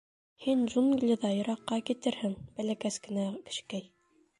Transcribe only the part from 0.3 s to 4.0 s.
—Һин джунглиҙа йыраҡҡа китерһең, бәләкәс генә кешекәй.